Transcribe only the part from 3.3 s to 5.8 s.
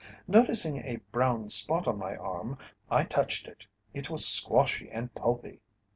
it. It was squashy and pulpy.